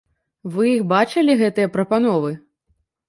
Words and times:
Вы 0.53 0.63
іх 0.77 0.87
бачылі, 0.93 1.35
гэтыя 1.43 1.67
прапановы? 1.77 2.31